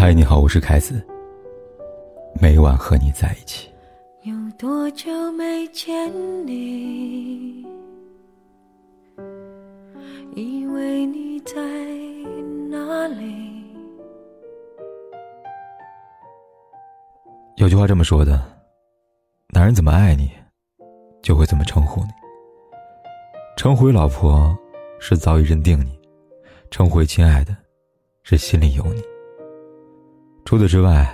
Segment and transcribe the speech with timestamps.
[0.00, 1.04] 嗨，你好，我是凯子。
[2.40, 3.68] 每晚和你在一起。
[4.22, 6.08] 有多久没见
[6.46, 7.66] 你？
[10.36, 11.56] 以为你在
[12.70, 13.64] 哪里？
[17.56, 18.40] 有句话这么说的：
[19.48, 20.30] 男人怎么爱你，
[21.22, 22.10] 就会怎么称呼你。
[23.56, 24.56] 称呼为老婆，
[25.00, 25.90] 是早已认定你；
[26.70, 27.52] 称呼为亲爱的，
[28.22, 29.02] 是心里有你。
[30.48, 31.06] 除此之外，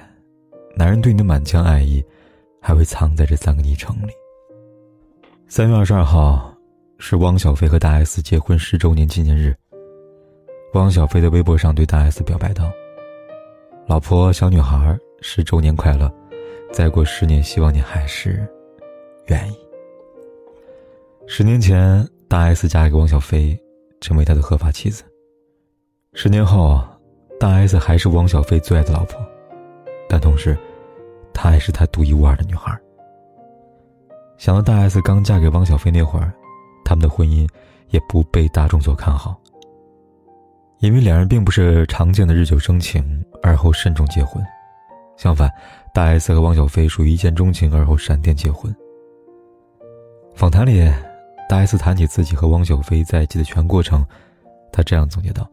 [0.77, 2.01] 男人对你的满腔爱意，
[2.63, 4.13] 还会藏在这三个昵称里。
[5.49, 6.57] 三月二十二号，
[6.99, 9.53] 是汪小菲和大 S 结婚十周年纪念日。
[10.75, 12.71] 汪小菲在微博上对大 S 表白道
[13.89, 16.09] ：“老婆，小女孩，十周年快乐！
[16.73, 18.47] 再过十年，希望你还是
[19.27, 19.57] 愿意。”
[21.27, 23.61] 十年前，大 S 嫁给汪小菲，
[24.01, 25.03] 成为他的合法妻子。
[26.13, 26.81] 十年后。
[27.39, 29.21] 大 S 还是汪小菲最爱的老婆，
[30.09, 30.57] 但同时，
[31.33, 32.79] 她还是他独一无二的女孩。
[34.39, 36.33] 想到大 S 刚嫁给汪小菲那会儿，
[36.85, 37.47] 他们的婚姻
[37.91, 39.39] 也不被大众所看好，
[40.79, 44.43] 因为两人并不是常见的日久生情而后慎重结婚。
[45.17, 45.51] 相反，
[45.93, 48.75] 大 S 和汪小菲属于一见钟情而后闪电结婚。
[50.35, 50.89] 访谈里，
[51.49, 54.05] 大 S 谈起自己和汪小菲在一起的全过程，
[54.73, 55.49] 她这样总结道：“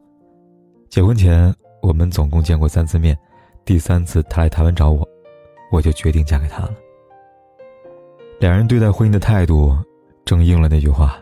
[0.89, 3.17] 结婚前。”我们总共见过三次面，
[3.65, 5.07] 第三次他来台湾找我，
[5.71, 6.75] 我就决定嫁给他了。
[8.39, 9.75] 两人对待婚姻的态度，
[10.23, 11.19] 正应了那句话：“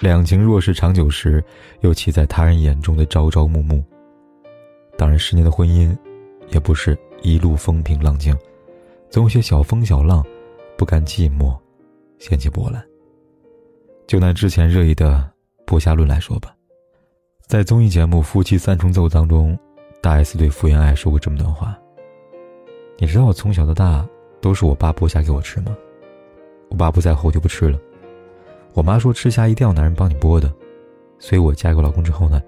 [0.00, 1.42] 两情若是长久时，
[1.80, 3.82] 又岂在他人眼中的朝朝暮暮。”
[4.96, 5.96] 当然，十年的婚姻，
[6.48, 8.36] 也不是一路风平浪静，
[9.10, 10.24] 总有些小风小浪，
[10.76, 11.56] 不甘寂寞，
[12.18, 12.84] 掀起波澜。
[14.06, 15.30] 就拿之前热议的
[15.66, 16.54] 剥虾论来说吧，
[17.46, 19.58] 在综艺节目《夫妻三重奏》当中。
[20.00, 21.76] 大 S 对福原爱说过这么段话
[22.98, 24.06] ：“你知道我从小到大
[24.40, 25.76] 都是我爸剥虾给我吃吗？
[26.70, 27.78] 我爸不在后我就不吃了。
[28.74, 30.52] 我妈说吃虾一定要男人帮你剥的，
[31.18, 32.40] 所以我嫁给我老公之后呢，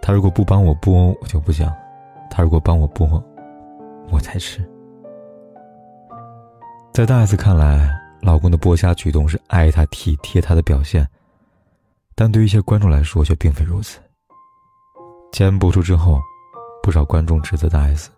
[0.00, 1.70] 他如果不帮我剥我就不想，
[2.30, 3.22] 他如果帮我剥，
[4.10, 4.66] 我才吃。
[6.94, 11.06] 在大 S 看来，老公的剥虾举动是爱她体贴她的表现，
[12.14, 14.00] 但对于一些观众来说却并非如此。
[15.30, 16.18] 节目播出之后。”
[16.82, 18.10] 不少观众指责大 S，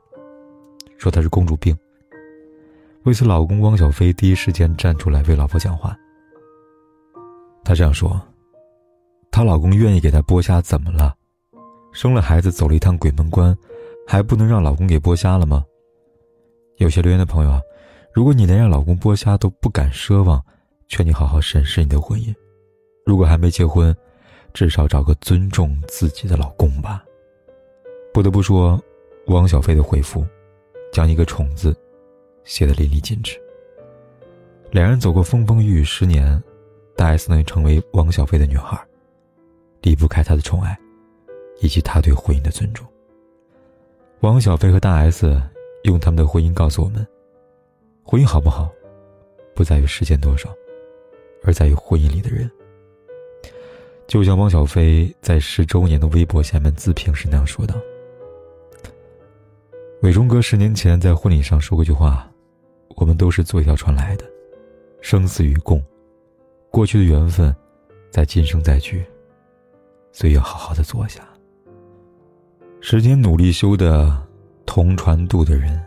[0.98, 1.76] 说她是公主病。
[3.04, 5.96] 为此，老公汪小菲第一时间站出来为老婆讲话。
[7.64, 8.20] 他这样说
[9.30, 11.14] ：“她老公愿意给她剥虾，怎么了？
[11.92, 13.56] 生了孩子走了一趟鬼门关，
[14.06, 15.64] 还不能让老公给剥虾了吗？”
[16.78, 17.60] 有些留言的朋友啊，
[18.12, 20.42] 如果你连让老公剥虾都不敢奢望，
[20.88, 22.34] 劝你好好审视你的婚姻。
[23.04, 23.94] 如果还没结婚，
[24.52, 27.04] 至少找个尊重自己的老公吧。
[28.12, 28.78] 不得不说，
[29.28, 30.22] 汪小菲的回复，
[30.92, 31.74] 将一个“宠”字
[32.44, 33.40] 写得淋漓尽致。
[34.70, 36.42] 两人走过风风雨雨十年，
[36.94, 38.78] 大 S 能成为汪小菲的女孩，
[39.80, 40.78] 离不开他的宠爱，
[41.60, 42.86] 以及他对婚姻的尊重。
[44.20, 45.40] 汪小菲和大 S
[45.84, 47.06] 用他们的婚姻告诉我们：
[48.02, 48.70] 婚姻好不好，
[49.54, 50.54] 不在于时间多少，
[51.44, 52.50] 而在于婚姻里的人。
[54.06, 57.74] 就像汪小菲在十周年的微博下面自评时那样说道。
[60.02, 62.28] 伟忠哥十年前在婚礼上说过一句话
[62.96, 64.24] ：“我们都是坐一条船来的，
[65.00, 65.80] 生死与共，
[66.72, 67.54] 过去的缘分，
[68.10, 69.04] 在今生再聚，
[70.10, 71.22] 所以要好好的坐下。
[72.80, 74.20] 时间努力修的
[74.66, 75.80] 同船渡的人，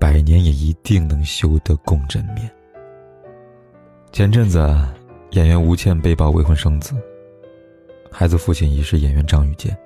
[0.00, 2.50] 百年也一定能修得共枕眠。”
[4.10, 4.58] 前阵子，
[5.30, 6.92] 演员吴倩被曝未婚生子，
[8.10, 9.78] 孩子父亲已是演员张雨健。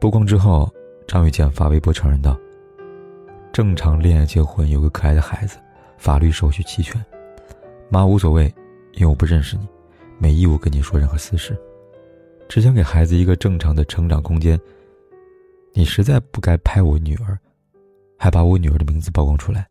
[0.00, 0.72] 曝光之后。
[1.06, 2.36] 张雨健发微博承认道
[3.52, 5.58] ：“正常恋爱结婚有个可爱的孩子，
[5.98, 7.02] 法律手续齐全，
[7.88, 8.52] 妈无所谓，
[8.94, 9.68] 因为我不认识你，
[10.18, 11.56] 没义务跟你说任何私事，
[12.48, 14.58] 只想给孩子一个正常的成长空间。
[15.72, 17.38] 你实在不该拍我女儿，
[18.18, 19.66] 还把我女儿的名字曝光出来。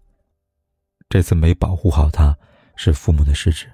[1.09, 2.35] 这次没保护好她，
[2.75, 3.67] 是父母的失职，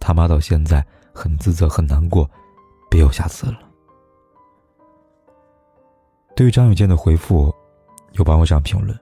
[0.00, 2.28] 他妈到现在很自责很难过，
[2.90, 3.60] 别有下次了。”
[6.36, 7.50] 对于张雨健的回复，
[8.12, 8.94] 有网友这样评论：“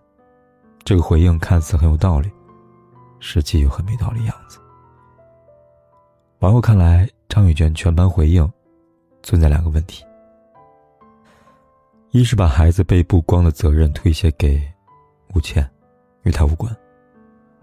[0.84, 2.30] 这个回应看似很有道理，
[3.18, 4.60] 实际又很没道理样子。”
[6.38, 8.48] 网友看来，张雨健全盘回应
[9.24, 10.04] 存在两个问题：
[12.12, 14.62] 一是把孩子被曝光的责任推卸给
[15.34, 15.68] 吴倩，
[16.22, 16.72] 与他无关；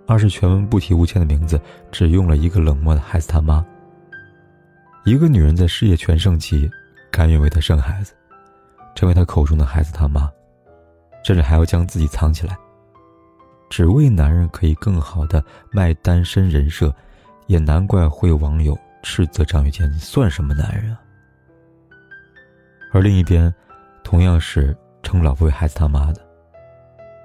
[0.06, 1.58] 二是全文不提吴倩的名字，
[1.94, 3.66] 只用了一个冷漠的孩子他妈。
[5.06, 6.70] 一个女人在事业全盛期，
[7.10, 8.14] 甘愿为他生孩子。
[8.96, 10.32] 成为他口中的孩子他妈，
[11.24, 12.58] 甚至还要将自己藏起来，
[13.70, 16.94] 只为男人可以更好的卖单身人设，
[17.48, 21.00] 也难怪会有网友斥责张雨绮算什么男人啊！
[22.92, 23.54] 而另一边，
[24.04, 26.22] 同样是称老婆为孩子他妈的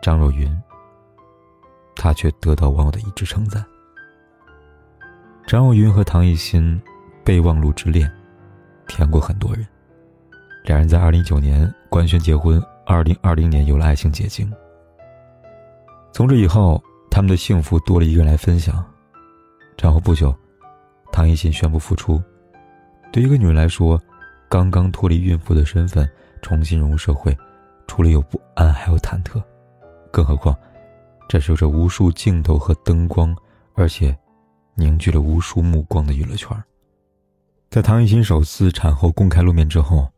[0.01, 0.57] 张若昀，
[1.97, 3.65] 他却得到网友的一致称赞。
[5.47, 6.81] 张若昀和唐艺昕
[7.25, 8.11] 备忘录之恋，
[8.87, 9.67] 甜过很多人。
[10.67, 14.53] 两人在二零一九年官宣结婚，二零二零年有了爱情结晶。
[16.13, 18.85] 从这以后，他们的幸福多了一个人来分享。
[19.77, 20.35] 产后不久，
[21.13, 22.21] 唐艺昕宣布复出。
[23.13, 24.01] 对一个女人来说，
[24.49, 26.09] 刚刚脱离孕妇的身份，
[26.43, 27.37] 重新融入社会，
[27.87, 29.41] 除了有不安，还有忐忑。
[30.11, 30.53] 更何况，
[31.29, 33.33] 这是有着无数镜头和灯光，
[33.75, 34.17] 而且
[34.75, 36.51] 凝聚了无数目光的娱乐圈。
[37.71, 40.11] 在唐艺昕首次产后公开露面之后。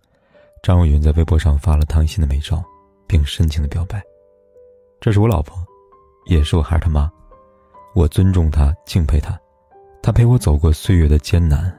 [0.62, 2.62] 张若昀在微博上发了唐艺昕的美照，
[3.06, 4.02] 并深情的表白
[5.00, 5.56] ：“这是我老婆，
[6.26, 7.10] 也是我孩儿他妈，
[7.94, 9.38] 我尊重她，敬佩她，
[10.02, 11.75] 她陪我走过岁月的艰难，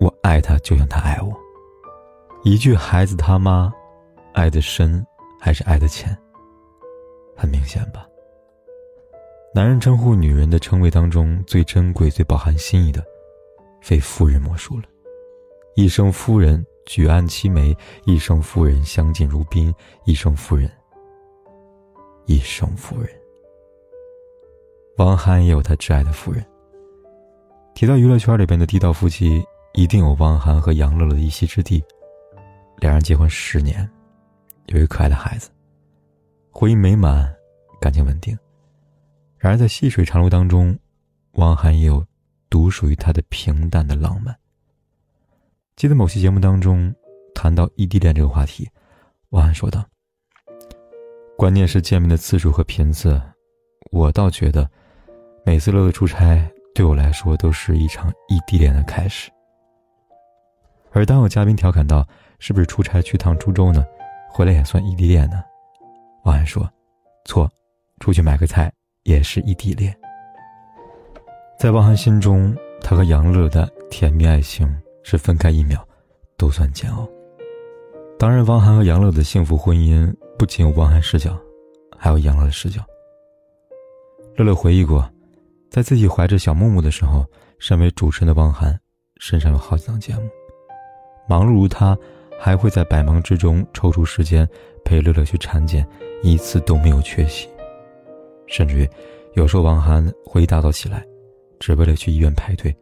[0.00, 1.32] 我爱她就像她爱我。”
[2.42, 3.72] 一句“孩子他妈”，
[4.32, 5.04] 爱的深
[5.40, 6.16] 还是爱的浅？
[7.36, 8.06] 很明显吧。
[9.54, 13.04] 男人称呼女人的称谓当中最珍贵、最饱含心意的，
[13.80, 14.84] 非夫人莫属了。
[15.76, 16.64] 一声夫人。
[16.86, 20.70] 举案齐眉，一生夫人相敬如宾，一生夫人，
[22.26, 23.10] 一生夫人。
[24.98, 26.44] 汪涵也有他挚爱的夫人。
[27.74, 31.82] 提到娱乐圈里边的地道夫妻，一定有汪涵和杨乐乐的一席之地。
[32.78, 33.88] 两人结婚十年，
[34.66, 35.50] 有一个可爱的孩子，
[36.52, 37.34] 婚姻美满，
[37.80, 38.38] 感情稳定。
[39.38, 40.78] 然而在细水长流当中，
[41.32, 42.04] 汪涵也有
[42.48, 44.36] 独属于他的平淡的浪漫。
[45.76, 46.94] 记得某期节目当中，
[47.34, 48.68] 谈到异地恋这个话题，
[49.30, 49.84] 汪涵说道
[51.36, 53.20] ：“关键是见面的次数和频次。
[53.90, 54.70] 我倒觉得，
[55.44, 59.32] 每次乐乐出差对我来说都是一场异地恋的开始。”
[60.92, 62.06] 而当有嘉宾调侃到
[62.38, 63.84] ：“是不是出差去趟株洲呢？
[64.30, 65.42] 回来也算异地恋呢？”
[66.24, 66.70] 汪涵说
[67.26, 67.50] ：“错，
[67.98, 68.72] 出去买个菜
[69.02, 69.92] 也是异地恋。”
[71.58, 74.72] 在汪涵心中，他和杨乐的甜蜜爱情。
[75.04, 75.78] 是分开一秒，
[76.36, 77.08] 都算煎熬。
[78.18, 81.38] 当然，汪涵和杨乐的幸福婚姻不仅有汪涵视角，
[81.96, 82.80] 还有杨乐的视角。
[84.36, 85.08] 乐乐回忆过，
[85.70, 87.24] 在自己怀着小木木的时候，
[87.58, 88.76] 身为主持人的汪涵
[89.20, 90.22] 身上有好几档节目，
[91.28, 91.96] 忙碌如他，
[92.40, 94.48] 还会在百忙之中抽出时间
[94.84, 95.86] 陪乐乐去产检，
[96.22, 97.48] 一次都没有缺席。
[98.46, 98.88] 甚至于，
[99.34, 101.04] 有时候汪涵会一大早起来，
[101.60, 102.74] 只为了去医院排队，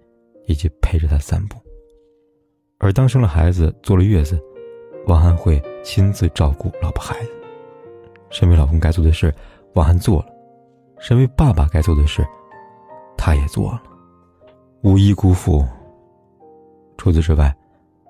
[0.47, 1.57] 以及陪着他散步。
[2.83, 4.43] 而当生了孩子、坐了月子，
[5.07, 7.31] 王涵会亲自照顾老婆孩子。
[8.29, 9.33] 身为老公该做的事，
[9.75, 10.27] 王涵做了；
[10.99, 12.27] 身为爸爸该做的事，
[13.17, 13.81] 他也做了，
[14.83, 15.65] 无一辜负。
[16.99, 17.55] 除此之外，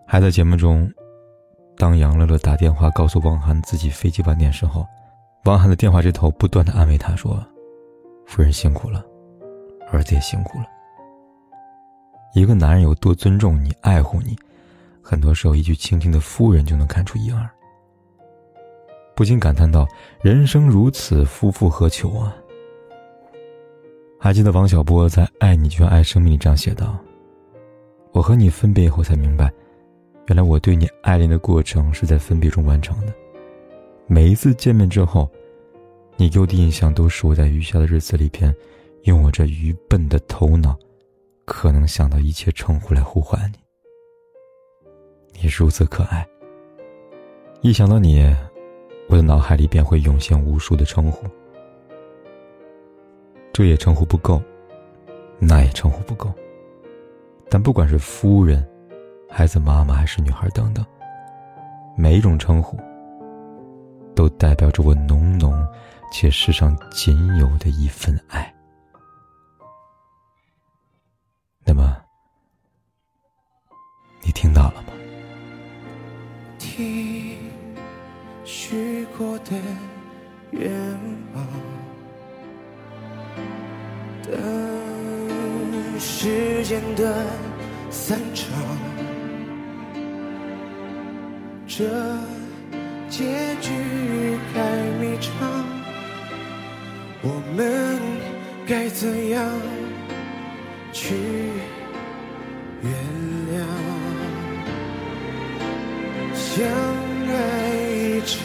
[0.07, 0.91] 还在节目中，
[1.77, 4.87] 当杨乐乐打电话告诉汪涵自己飞机晚点时候，
[5.45, 7.45] 汪涵的电话这头不断的安慰他说
[8.25, 9.05] ：“夫人辛苦了，
[9.91, 10.65] 儿子也辛苦了。”
[12.33, 14.35] 一个男人有多尊重你、爱护你。
[15.03, 17.49] 很多时候，一句轻轻的“夫人”就能看出一二。
[19.15, 19.87] 不禁感叹道
[20.23, 22.35] ：“人生如此，夫复何求啊！”
[24.19, 26.97] 还记得王小波在《爱你就像爱生命》里这样写道
[28.13, 29.53] ：“我和你分别以后才明白，
[30.29, 33.13] 原来我对你爱恋的过程是在分别中完成的。
[34.07, 35.29] 每一次见面之后，
[36.17, 38.55] 你给我的印象都是我在余下的日子里边，
[39.03, 40.79] 用我这愚笨的头脑，
[41.45, 43.59] 可能想到一切称呼来呼唤你。”
[45.33, 46.27] 你如此可爱。
[47.61, 48.25] 一想到你，
[49.09, 51.27] 我的脑海里便会涌现无数的称呼。
[53.53, 54.43] 这也称呼不够，
[55.39, 56.33] 那也称呼不够。
[57.49, 58.67] 但不管是夫人、
[59.29, 60.85] 孩子妈妈还是女孩等等，
[61.97, 62.79] 每一种称呼，
[64.15, 65.55] 都代表着我浓浓
[66.11, 68.53] 且世上仅有的一份爱。
[84.33, 87.27] 等时间的
[87.91, 88.49] 散场，
[91.67, 91.85] 这
[93.11, 93.71] 结局
[94.55, 94.61] 还
[94.99, 95.31] 没长，
[97.21, 98.01] 我们
[98.67, 99.47] 该怎样
[100.95, 101.15] 去
[102.83, 102.91] 原
[103.53, 103.55] 谅？
[106.35, 106.67] 相
[107.29, 107.35] 爱
[107.91, 108.41] 一场，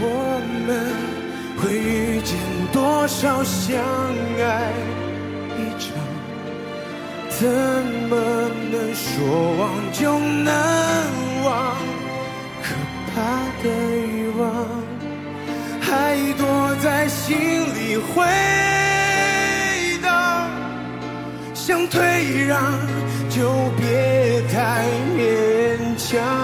[0.00, 0.02] 我
[0.66, 0.68] 们
[3.04, 4.72] 多少相爱
[5.58, 5.92] 一场？
[7.28, 7.46] 怎
[8.08, 8.16] 么
[8.72, 10.50] 能说忘就能
[11.44, 11.76] 忘？
[12.62, 12.72] 可
[13.12, 13.20] 怕
[13.62, 13.68] 的
[14.06, 14.42] 欲望
[15.82, 17.36] 还躲在心
[17.74, 18.24] 里回
[20.02, 20.48] 荡，
[21.52, 22.00] 想退
[22.48, 22.58] 让
[23.28, 24.82] 就别太
[25.14, 26.43] 勉强。